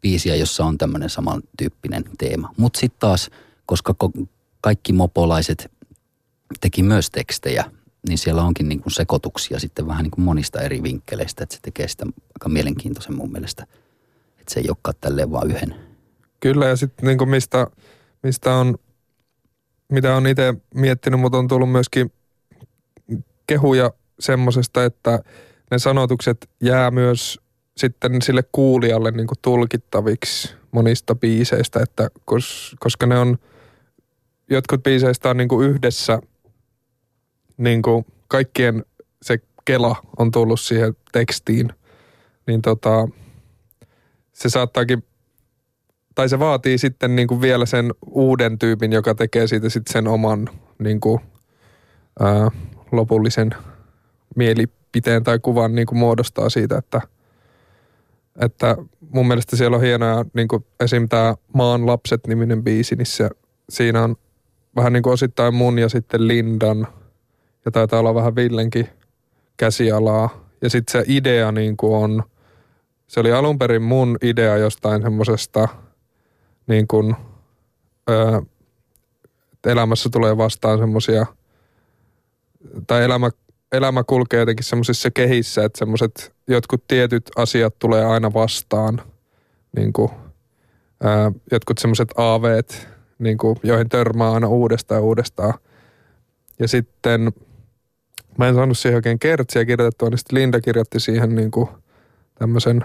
[0.00, 2.54] biisiä, jossa on tämmöinen samantyyppinen teema.
[2.56, 3.30] Mutta sitten taas,
[3.66, 3.94] koska
[4.60, 5.70] kaikki mopolaiset
[6.60, 7.64] teki myös tekstejä,
[8.08, 11.60] niin siellä onkin niin kuin sekoituksia sitten vähän niin kuin monista eri vinkkeleistä, että se
[11.62, 13.66] tekee sitä aika mielenkiintoisen mun mielestä,
[14.40, 15.74] että se ei olekaan tälleen vaan yhden.
[16.40, 17.66] Kyllä ja sitten niin kuin mistä,
[18.22, 18.78] mistä on,
[19.92, 22.12] mitä on itse miettinyt, mutta on tullut myöskin
[23.46, 25.22] kehuja semmosesta, että
[25.70, 27.40] ne sanotukset jää myös
[27.76, 32.10] sitten sille kuulijalle niin kuin tulkittaviksi monista biiseistä, että
[32.78, 33.38] koska ne on,
[34.50, 36.20] jotkut biiseistä on niin kuin yhdessä,
[37.60, 38.84] niin kuin kaikkien
[39.22, 41.72] se kela on tullut siihen tekstiin,
[42.46, 43.08] niin tota,
[44.32, 45.04] se saattaakin,
[46.14, 50.08] tai se vaatii sitten niin kuin vielä sen uuden tyypin, joka tekee siitä sitten sen
[50.08, 51.20] oman niin kuin,
[52.20, 52.50] ää,
[52.92, 53.50] lopullisen
[54.36, 57.00] mielipiteen tai kuvan niin kuin muodostaa siitä, että,
[58.40, 61.08] että mun mielestä siellä on hienoa, niin kuin esim.
[61.08, 63.30] tämä Maan lapset-niminen biisi, niin se,
[63.70, 64.16] siinä on
[64.76, 66.86] vähän niin kuin osittain mun ja sitten Lindan
[67.64, 68.88] ja taitaa olla vähän Villenkin
[69.56, 70.44] käsialaa.
[70.62, 72.22] Ja sitten se idea niin kuin on,
[73.06, 75.68] se oli alun perin mun idea jostain semmoisesta
[76.66, 77.16] niin kuin,
[78.10, 78.42] ö,
[79.66, 81.26] elämässä tulee vastaan semmoisia,
[82.86, 83.30] tai elämä
[83.72, 89.02] elämä kulkee jotenkin semmoisissa kehissä, että semmoiset jotkut tietyt asiat tulee aina vastaan,
[89.76, 90.10] niin kuin,
[91.02, 95.54] ää, jotkut semmoiset aaveet, niin kuin, joihin törmää aina uudestaan ja uudestaan.
[96.58, 97.32] Ja sitten
[98.38, 101.68] mä en saanut siihen oikein kertsiä kirjoitettua, niin sitten Linda kirjoitti siihen niin kuin
[102.34, 102.84] tämmöisen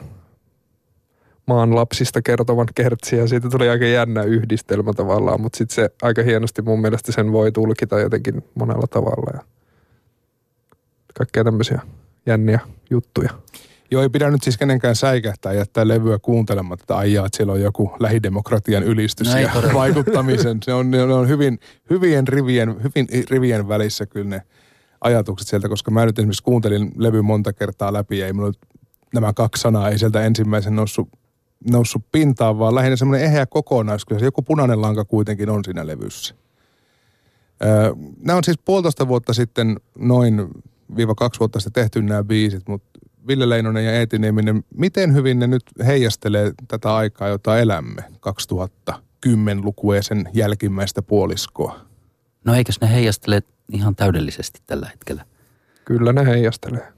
[1.47, 3.19] maan lapsista kertovan kertsiä.
[3.19, 7.31] Ja siitä tuli aika jännä yhdistelmä tavallaan, mutta sitten se aika hienosti mun mielestä sen
[7.31, 9.31] voi tulkita jotenkin monella tavalla.
[9.33, 9.39] Ja
[11.17, 11.81] kaikkea tämmöisiä
[12.25, 13.29] jänniä juttuja.
[13.91, 17.61] Joo, ei pidä nyt siis kenenkään säikähtää jättää levyä kuuntelematta, että aijaa, että siellä on
[17.61, 19.73] joku lähidemokratian ylistys no ja todella.
[19.73, 20.57] vaikuttamisen.
[20.63, 24.41] Se on, ne on hyvin, hyvien, rivien, hyvin rivien välissä kyllä ne
[25.01, 28.51] ajatukset sieltä, koska mä nyt esimerkiksi kuuntelin levy monta kertaa läpi ja ei mulla
[29.13, 31.09] nämä kaksi sanaa ei sieltä ensimmäisen noussut,
[31.71, 34.05] noussut pintaan, vaan lähinnä semmoinen eheä kokonaisuus.
[34.05, 36.35] Kyllä se joku punainen lanka kuitenkin on siinä levyssä.
[38.25, 40.47] nämä on siis puolitoista vuotta sitten noin
[40.95, 45.39] viiva kaksi vuotta sitten tehty nämä biisit, mutta Ville Leinonen ja Eeti Nieminen, miten hyvin
[45.39, 51.79] ne nyt heijastelee tätä aikaa, jota elämme 2010-lukua ja sen jälkimmäistä puoliskoa?
[52.45, 55.25] No eikös ne heijastele ihan täydellisesti tällä hetkellä?
[55.85, 56.93] Kyllä ne heijastelee.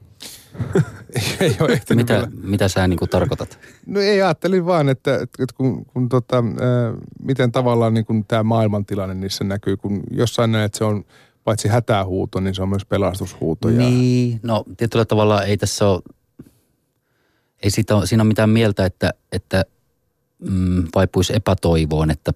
[1.40, 3.58] ei ole mitä, mitä sä niin kuin tarkoitat?
[3.86, 9.14] No ei ajattelin vaan, että, että kun, kun tota, äh, miten tavallaan niin tämä maailmantilanne
[9.14, 11.04] niissä näkyy, kun jossain näet, että se on–
[11.48, 13.68] paitsi hätähuuto, niin se on myös pelastushuuto.
[13.68, 14.38] Niin, ja...
[14.42, 16.02] no tietyllä tavalla ei tässä ole,
[17.62, 19.64] ei siitä ole, siinä ole mitään mieltä, että, että
[20.38, 22.32] mm, vaipuisi epätoivoon, että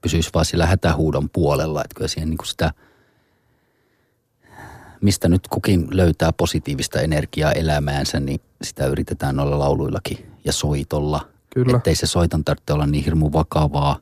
[0.00, 1.84] pysyisi vaan sillä hätähuudon puolella.
[1.84, 2.72] Että kyllä siihen niin kuin sitä,
[5.04, 11.28] mistä nyt kukin löytää positiivista energiaa elämäänsä, niin sitä yritetään olla lauluillakin ja soitolla.
[11.54, 11.76] Kyllä.
[11.76, 13.98] Että ei se soiton tarvitse olla niin hirmu vakavaa.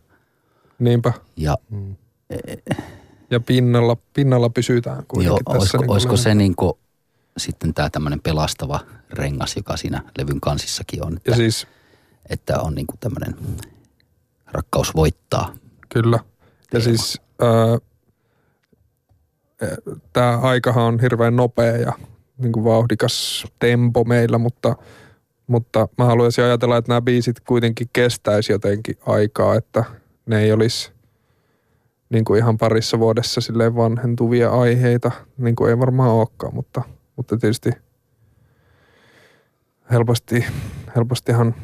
[0.79, 1.13] Niinpä.
[1.37, 1.97] Ja mm.
[2.31, 2.37] E,
[3.31, 5.59] ja pinnalla, pinnalla pysytään kuitenkin Joo, tässä.
[5.59, 6.73] Olisiko, niin olisiko se niin kuin,
[7.37, 11.17] sitten tämä tämmöinen pelastava rengas, joka siinä levyn kansissakin on.
[11.17, 11.67] Että, ja siis,
[12.29, 13.37] että on niin kuin tämmöinen
[14.47, 15.55] rakkaus voittaa.
[15.89, 16.17] Kyllä.
[16.17, 16.85] Ja teema.
[16.85, 17.89] siis äh,
[20.13, 21.93] tämä aikahan on hirveän nopea ja
[22.39, 24.77] niin kuin vauhdikas tempo meillä, mutta,
[25.47, 29.85] mutta mä haluaisin ajatella, että nämä biisit kuitenkin kestäisi jotenkin aikaa, että
[30.27, 30.93] ne ei olisi–
[32.13, 36.83] niin kuin ihan parissa vuodessa silleen vanhentuvia aiheita, niin kuin ei varmaan olekaan, mutta,
[37.17, 37.71] mutta tietysti
[39.91, 40.45] helposti,
[40.97, 41.55] helpostihan,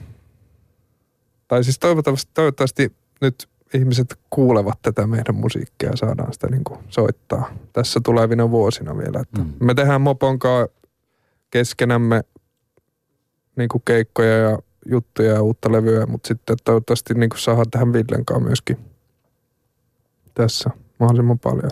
[1.48, 6.81] tai siis toivottavasti, toivottavasti nyt ihmiset kuulevat tätä meidän musiikkia ja saadaan sitä niin kuin
[6.88, 9.20] soittaa tässä tulevina vuosina vielä.
[9.20, 9.52] Että mm.
[9.61, 10.66] Me tehdään Moponkaa
[11.50, 12.22] keskenämme
[13.57, 17.92] niin kuin keikkoja ja juttuja ja uutta levyä, mutta sitten toivottavasti niin kuin saadaan tähän
[17.92, 18.78] Villenkaan myöskin
[20.35, 21.70] tässä mahdollisimman paljon.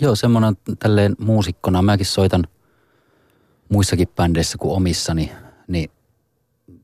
[0.00, 1.82] Joo, semmoinen tälleen muusikkona.
[1.82, 2.46] Mäkin soitan
[3.68, 5.32] muissakin bändeissä kuin omissani,
[5.68, 5.90] niin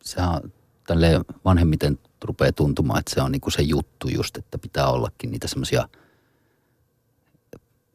[0.03, 0.53] sehän on
[0.87, 5.49] tälleen vanhemmiten rupeaa tuntumaan, että se on niinku se juttu just, että pitää ollakin niitä
[5.49, 5.89] semmoisia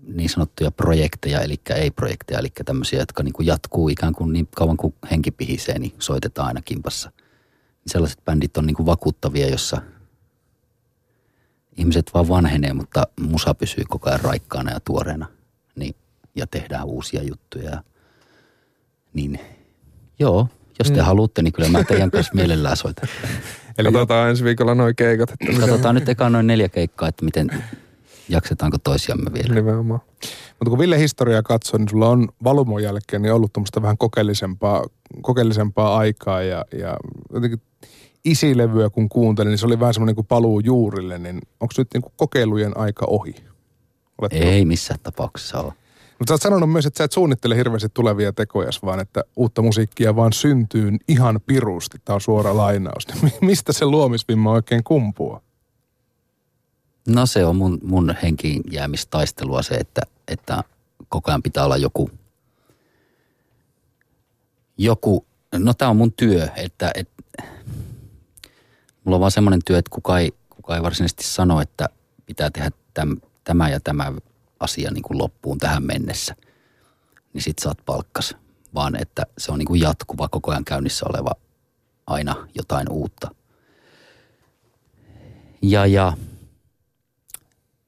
[0.08, 4.94] niin sanottuja projekteja, eli ei-projekteja, eli tämmöisiä, jotka niinku jatkuu ikään kuin niin kauan kuin
[5.12, 7.12] henki pihisee, niin soitetaan aina kimpassa.
[7.18, 9.82] Niin sellaiset bändit on niinku vakuuttavia, jossa
[11.78, 15.28] ihmiset vaan vanhenee, mutta musa pysyy koko ajan raikkaana ja tuoreena.
[15.76, 15.96] Niin,
[16.36, 17.84] ja tehdään uusia juttuja.
[19.13, 19.40] Niin
[20.20, 20.48] joo,
[20.80, 21.06] jos te mm.
[21.06, 23.10] haluatte, niin kyllä mä teidän kanssa mielellään soitan.
[23.78, 25.30] Eli katsotaan ensi viikolla noin keikat.
[25.30, 27.63] Että katsotaan nyt eka noin neljä keikkaa, että miten
[28.30, 29.54] jaksetaanko toisiamme vielä.
[29.54, 30.02] Nimenomaan.
[30.60, 34.84] Mutta kun Ville historiaa katsoo, niin sulla on valumon jälkeen niin ollut tuommoista vähän kokeellisempaa,
[35.22, 36.98] kokeellisempaa aikaa ja, ja
[37.34, 37.62] jotenkin
[38.26, 42.02] isilevyä kun kuuntelin, niin se oli vähän semmoinen kuin paluu juurille, niin onko nyt niin
[42.02, 43.36] kuin kokeilujen aika ohi?
[44.22, 44.38] Oletko?
[44.40, 45.74] Ei missään tapauksessa ole.
[46.19, 49.62] Mutta sä oot sanonut myös, että sä et suunnittele hirveästi tulevia tekoja, vaan että uutta
[49.62, 51.97] musiikkia vaan syntyy ihan pirusti.
[52.06, 53.08] Tämä on suora lainaus.
[53.41, 55.41] Mistä se luomisvimma oikein kumpuu?
[57.08, 60.63] No se on mun, mun henkiin jäämistaistelua se, että, että
[61.10, 62.10] koko ajan pitää olla joku,
[64.77, 65.25] joku
[65.56, 67.43] no tämä on mun työ, että, että
[69.03, 71.89] mulla on vaan semmoinen työ, että kuka ei, kuka ei varsinaisesti sano, että
[72.25, 74.13] pitää tehdä täm, tämä ja tämä
[74.60, 76.36] asia niin kuin loppuun tähän mennessä,
[77.34, 78.36] niin sit saat palkkas.
[78.74, 81.32] Vaan että se on niin kuin jatkuva, koko ajan käynnissä oleva
[82.08, 83.36] aina jotain uutta.
[85.62, 86.13] Ja, ja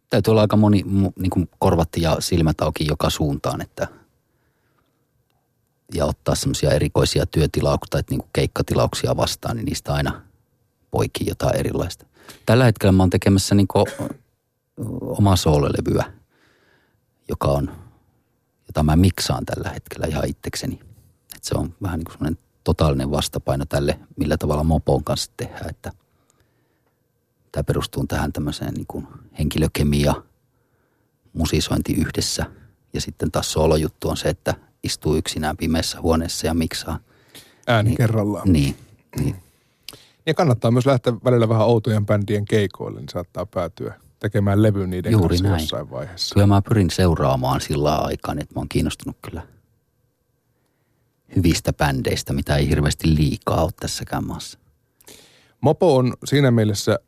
[0.09, 0.83] täytyy olla aika moni
[1.19, 3.87] niin kuin korvat ja silmät auki joka suuntaan, että
[5.93, 10.21] ja ottaa semmoisia erikoisia työtilauksia tai niin kuin keikkatilauksia vastaan, niin niistä aina
[10.91, 12.05] poikii jotain erilaista.
[12.45, 13.85] Tällä hetkellä mä oon tekemässä niin kuin
[15.01, 16.18] omaa soololevyä
[17.29, 17.71] joka on,
[18.67, 20.79] jota mä miksaan tällä hetkellä ihan itsekseni.
[21.35, 25.69] Et se on vähän niin kuin semmoinen totaalinen vastapaino tälle, millä tavalla mopon kanssa tehdään,
[25.69, 25.91] että
[27.51, 29.07] tämä perustuu tähän tämmöiseen niin kuin
[29.39, 30.13] henkilökemia,
[31.33, 32.45] musisointi yhdessä.
[32.93, 36.99] Ja sitten taas soolojuttu on se, että istuu yksinään pimeässä huoneessa ja miksaa.
[37.67, 38.53] Ääni niin, kerrallaan.
[38.53, 38.75] Niin,
[39.19, 39.35] niin.
[40.25, 45.11] Ja kannattaa myös lähteä välillä vähän outojen bändien keikoille, niin saattaa päätyä tekemään levy niiden
[45.11, 45.61] Juuri kanssa näin.
[45.61, 46.33] jossain vaiheessa.
[46.33, 49.41] Kyllä mä pyrin seuraamaan sillä aikaa, että mä oon kiinnostunut kyllä
[51.35, 54.59] hyvistä bändeistä, mitä ei hirveästi liikaa ole tässäkään maassa.
[55.61, 56.99] Mopo on siinä mielessä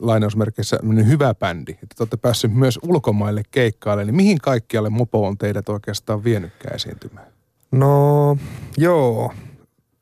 [0.00, 5.38] lainausmerkeissä hyvä bändi, että te olette päässyt myös ulkomaille keikkaille, niin mihin kaikkialle Mopo on
[5.38, 7.26] teidät oikeastaan vienytkään esiintymään?
[7.72, 8.36] No
[8.76, 9.32] joo,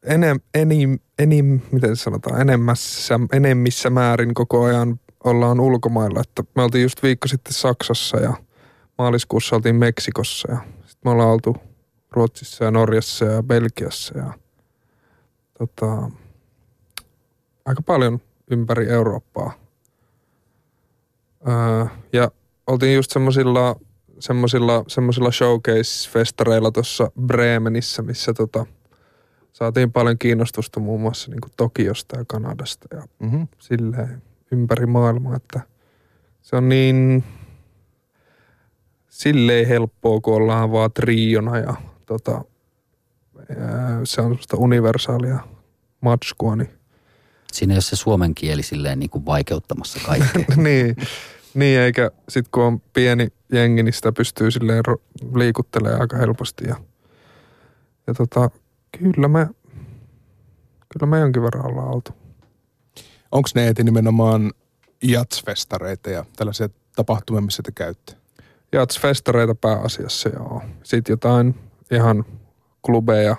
[0.03, 6.21] enem, enim, enim, miten sanotaan, enemmässä, enemmissä määrin koko ajan ollaan ulkomailla.
[6.21, 8.35] Että me oltiin just viikko sitten Saksassa ja
[8.99, 11.57] maaliskuussa oltiin Meksikossa ja sitten me ollaan oltu
[12.11, 14.33] Ruotsissa ja Norjassa ja Belgiassa ja
[15.59, 16.11] tota,
[17.65, 19.53] aika paljon ympäri Eurooppaa.
[21.49, 22.31] Öö, ja
[22.67, 23.77] oltiin just semmoisilla
[24.21, 28.67] semmosilla, semmosilla showcase-festareilla tuossa Bremenissä, missä tota,
[29.53, 33.49] saatiin paljon kiinnostusta muun muassa niin Tokiosta ja Kanadasta ja mm-hmm.
[33.59, 35.61] silleen ympäri maailmaa, että
[36.43, 37.25] se on niin
[39.09, 41.75] silleen helppoa, kun ollaan vaan triona ja
[42.07, 42.45] tota,
[44.05, 45.39] se on sellaista universaalia
[46.01, 46.57] matskua.
[46.57, 46.71] Niin.
[47.53, 50.57] Siinä ei ole se suomen kieli silleen niin kuin vaikeuttamassa kaikkea.
[50.57, 50.97] niin,
[51.55, 54.83] niin, eikä sit kun on pieni jengi, niin sitä pystyy silleen
[55.35, 56.65] liikuttelemaan aika helposti.
[56.69, 56.77] Ja,
[58.07, 58.51] ja tota,
[58.99, 59.49] kyllä me,
[60.89, 62.20] kyllä me jonkin verran ollaan oltu.
[63.33, 64.53] Onko ne eti nimenomaan
[65.03, 68.17] jatsfestareita ja tällaisia tapahtumia, missä te käytte?
[68.73, 70.63] Jatsfestareita pääasiassa, joo.
[70.83, 71.55] Sitten jotain
[71.91, 72.25] ihan
[72.83, 73.37] klubeja.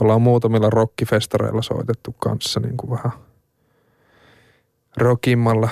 [0.00, 3.12] Ollaan muutamilla rockifestareilla soitettu kanssa niin kuin vähän
[4.96, 5.68] rockimmalla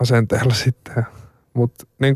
[0.00, 1.06] asenteella sitten.
[1.54, 2.14] Mutta niin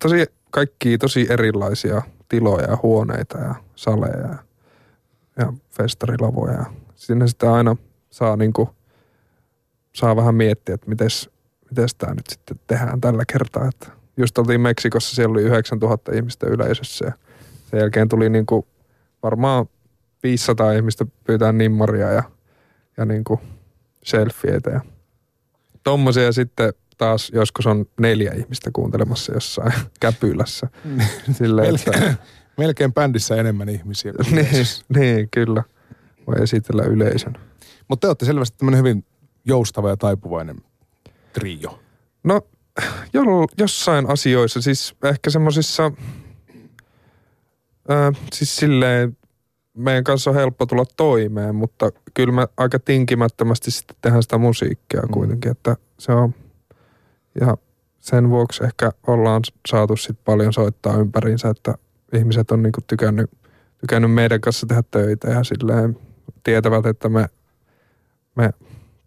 [0.00, 4.38] tosi, kaikki tosi erilaisia tiloja ja huoneita ja saleja ja,
[5.38, 6.64] ja festarilavoja.
[6.94, 7.76] Sinne sitä aina
[8.10, 8.68] saa niin kuin–
[9.94, 11.30] saa vähän miettiä, että mites,
[11.70, 13.68] miten tämä nyt sitten tehdään tällä kertaa.
[13.68, 17.12] Että just oltiin Meksikossa, siellä oli 9000 ihmistä yleisössä ja
[17.70, 18.66] sen jälkeen tuli niin kuin
[19.22, 19.66] varmaan
[20.22, 22.22] 500 ihmistä pyytää nimmaria ja,
[22.96, 23.40] ja niin kuin
[24.04, 24.80] selfieitä ja
[25.84, 30.68] tommosia sitten taas joskus on neljä ihmistä kuuntelemassa jossain käpylässä.
[31.32, 32.14] Silleen, Melkein, että,
[32.58, 34.12] melkein bändissä enemmän ihmisiä.
[34.30, 34.46] niin,
[34.96, 35.62] niin, kyllä.
[36.26, 37.32] Voi esitellä yleisön.
[37.88, 39.04] Mutta te olette selvästi tämmöinen hyvin
[39.44, 40.56] joustava ja taipuvainen
[41.32, 41.78] trio.
[42.24, 42.40] No,
[43.12, 43.22] jo,
[43.58, 45.92] jossain asioissa, siis ehkä semmoisissa,
[48.32, 49.16] siis silleen,
[49.74, 55.02] meidän kanssa on helppo tulla toimeen, mutta kyllä me aika tinkimättömästi sitten tehdään sitä musiikkia
[55.02, 55.10] Mm.
[55.10, 56.34] kuitenkin, että se on,
[57.40, 57.56] ja
[58.00, 61.74] sen vuoksi ehkä ollaan saatu sitten paljon soittaa ympäriinsä, että
[62.12, 63.30] ihmiset on niinku tykännyt,
[63.80, 65.98] tykännyt meidän kanssa tehdä töitä ja silleen
[66.44, 67.26] tietävät, että me,
[68.36, 68.50] me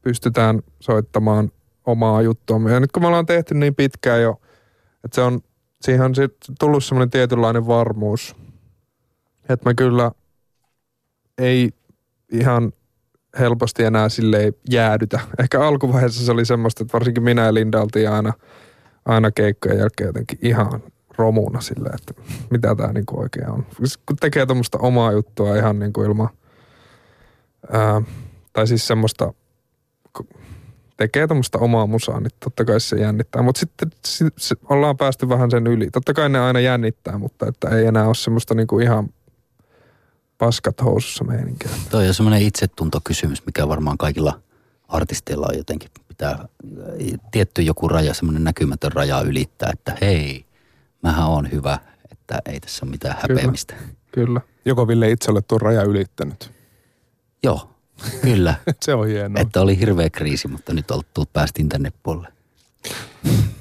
[0.05, 1.51] pystytään soittamaan
[1.85, 2.71] omaa juttua.
[2.71, 4.41] Ja nyt kun me ollaan tehty niin pitkään jo,
[5.03, 5.39] että se on,
[5.81, 8.35] siihen on sit tullut semmoinen tietynlainen varmuus,
[9.49, 10.11] että me kyllä
[11.37, 11.71] ei
[12.31, 12.73] ihan
[13.39, 15.19] helposti enää silleen jäädytä.
[15.39, 18.33] Ehkä alkuvaiheessa se oli semmoista, että varsinkin minä ja Linda oltiin aina,
[19.05, 20.83] aina keikkojen jälkeen jotenkin ihan
[21.17, 23.65] romuna silleen, että mitä tämä niinku oikein on.
[23.77, 26.29] Siis Kun tekee tuommoista omaa juttua ihan niinku ilman,
[27.71, 28.01] ää,
[28.53, 29.33] tai siis semmoista,
[30.97, 33.41] tekee tuommoista omaa musaa, niin totta kai se jännittää.
[33.41, 35.89] Mutta sitten si- se, ollaan päästy vähän sen yli.
[35.91, 39.09] Totta kai ne aina jännittää, mutta että ei enää ole semmoista niinku ihan
[40.37, 41.69] paskat housussa meininkiä.
[41.89, 44.41] Toi on semmoinen itsetuntokysymys, mikä varmaan kaikilla
[44.87, 46.47] artisteilla on jotenkin pitää
[47.31, 50.45] tietty joku raja, semmoinen näkymätön raja ylittää, että hei,
[51.03, 51.79] mähän on hyvä,
[52.11, 53.39] että ei tässä ole mitään Kyllä.
[53.39, 53.75] häpeämistä.
[54.11, 54.41] Kyllä.
[54.65, 56.51] Joko Ville itse olet tuon raja ylittänyt?
[57.43, 57.74] Joo,
[58.21, 58.55] kyllä.
[58.85, 59.41] Se on hienoa.
[59.41, 62.29] että oli hirveä kriisi, mutta nyt oltu, päästiin tänne puolelle.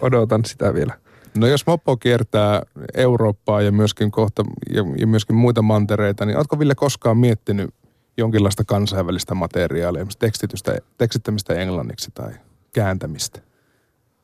[0.00, 0.98] Odotan sitä vielä.
[1.38, 2.62] No jos Mopo kiertää
[2.94, 7.70] Eurooppaa ja myöskin kohta ja, ja myöskin muita mantereita, niin oletko Ville koskaan miettinyt
[8.16, 12.32] jonkinlaista kansainvälistä materiaalia, esimerkiksi tekstitystä, tekstittämistä englanniksi tai
[12.72, 13.40] kääntämistä?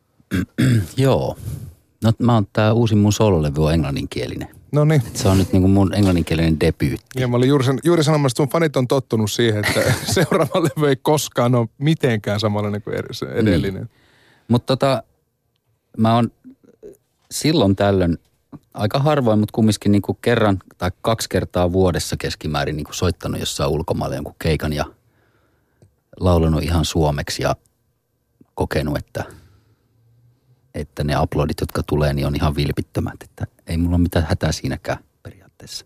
[0.97, 1.37] Joo.
[2.05, 4.60] No mä oon tää uusi mun sololevy on englanninkielinen.
[4.73, 5.03] No niin.
[5.15, 7.21] Se on nyt niinku mun englanninkielinen debyytti.
[7.21, 10.63] Ja mä olin juuri, san- juuri sanomassa, että sun fanit on tottunut siihen, että seuraava
[10.63, 12.97] levy ei koskaan ole mitenkään samanlainen kuin
[13.35, 13.91] edellinen.
[14.49, 15.03] Mutta tota,
[15.99, 16.31] mä oon
[17.31, 18.19] silloin tällöin
[18.75, 24.15] aika harvoin, mutta kumminkin niinku kerran tai kaksi kertaa vuodessa keskimäärin niinku soittanut jossain ulkomailla
[24.17, 24.85] jonkun keikan ja
[26.21, 27.57] laulanut ihan suomeksi ja
[28.55, 29.25] kokenut, että,
[30.75, 33.23] että ne uploadit, jotka tulee, niin on ihan vilpittömät.
[33.23, 35.85] Että ei mulla ole mitään hätää siinäkään periaatteessa.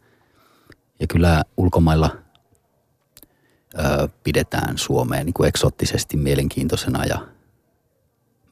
[1.00, 2.16] Ja kyllä ulkomailla
[3.78, 7.28] ö, pidetään Suomea niin kuin eksoottisesti mielenkiintoisena ja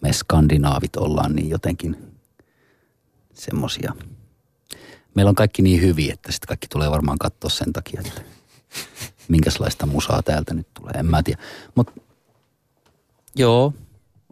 [0.01, 2.19] me skandinaavit ollaan niin jotenkin
[3.35, 3.95] semmosia.
[5.15, 8.23] Meillä on kaikki niin hyviä, että sitten kaikki tulee varmaan katsoa sen takia, että
[9.29, 10.93] minkälaista musaa täältä nyt tulee.
[10.93, 11.43] En mä tiedä.
[11.75, 11.93] Mutta
[13.37, 13.75] joo,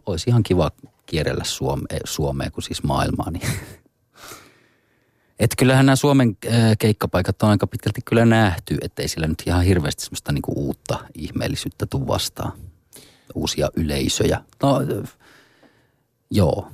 [0.05, 0.71] olisi ihan kiva
[1.05, 3.31] kierrellä Suome, Suomea kuin siis maailmaa.
[3.31, 3.49] Niin.
[5.41, 9.63] Et kyllähän nämä Suomen äh, keikkapaikat on aika pitkälti kyllä nähty, ettei sillä nyt ihan
[9.63, 12.51] hirveästi semmoista niinku uutta ihmeellisyyttä tuu vastaan.
[13.35, 14.41] Uusia yleisöjä.
[14.63, 15.13] No, äh,
[16.31, 16.71] joo.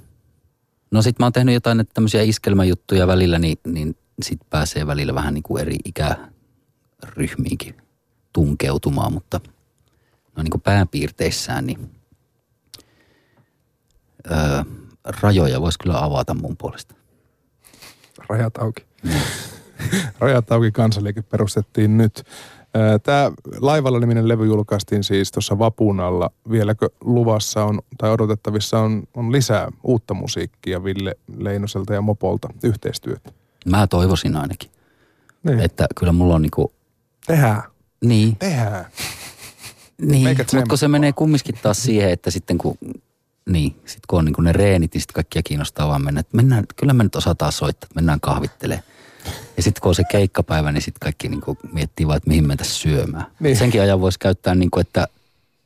[0.91, 5.15] No sit mä oon tehnyt jotain että tämmöisiä iskelmäjuttuja välillä, niin, niin sit pääsee välillä
[5.15, 7.75] vähän niin kuin eri ikäryhmiinkin
[8.33, 9.39] tunkeutumaan, mutta
[10.35, 11.91] no niin kuin pääpiirteissään, niin
[14.31, 14.63] öö,
[15.21, 16.95] rajoja voisi kyllä avata mun puolesta.
[18.29, 18.85] Rajat auki.
[20.19, 22.23] Rajat auki kansaliike perustettiin nyt.
[23.03, 26.29] Tämä Laivalla niminen levy julkaistiin siis tuossa vapun alla.
[26.51, 33.31] Vieläkö luvassa on, tai odotettavissa on, on lisää uutta musiikkia Ville Leinoselta ja Mopolta yhteistyötä?
[33.65, 34.71] Mä toivoisin ainakin,
[35.43, 35.59] Niin.
[35.59, 36.71] että kyllä mulla on niinku,
[37.27, 37.63] Tehdään.
[38.03, 38.85] niin, Tehdään.
[40.01, 42.77] Niin, mutta kun se menee kumminkin taas siihen, että sitten kun,
[43.47, 46.65] niin, sit kun on niin ne reenit, niin sitten kaikkia kiinnostaa vaan mennä, että mennään,
[46.75, 48.83] kyllä me nyt osataan soittaa, että mennään kahvittelemaan.
[49.57, 52.47] Ja sitten kun on se keikkapäivä, niin sitten kaikki niin kuin miettii vaan, että mihin
[52.47, 53.25] mennä syömään.
[53.39, 53.57] Niin.
[53.57, 55.07] Senkin ajan voisi käyttää niin kuin, että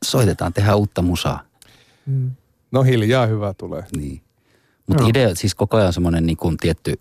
[0.04, 1.42] soitetaan, tehdään uutta musaa.
[2.72, 3.84] No hiljaa hyvä tulee.
[3.96, 4.22] Niin.
[4.86, 5.10] Mutta Joo.
[5.10, 7.00] idea, siis koko ajan semmoinen niin kuin tietty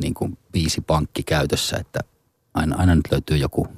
[0.00, 2.00] niin kuin biisipankki käytössä, että
[2.54, 3.68] aina, aina nyt löytyy joku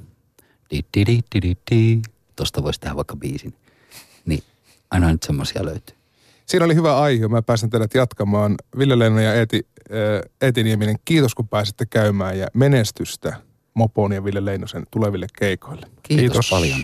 [0.71, 2.01] di di di di di di.
[2.35, 3.53] Tosta voisi tehdä vaikka biisin.
[4.25, 4.43] Niin
[4.91, 5.95] aina nyt semmoisia löytyy.
[6.45, 7.27] Siinä oli hyvä aihe.
[7.27, 8.55] Mä pääsen teidät jatkamaan.
[8.77, 13.35] Ville Leino ja Eeti, äh, Eeti Nieminen, kiitos kun pääsitte käymään ja menestystä
[13.73, 15.87] Mopon ja Ville Leinosen tuleville keikoille.
[16.03, 16.49] Kiitos, Kiitos.
[16.49, 16.83] paljon.